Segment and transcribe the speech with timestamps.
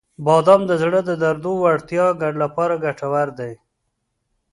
[0.25, 2.05] •بادام د زړه د دردو وړتیا
[2.43, 3.53] لپاره ګټور دي.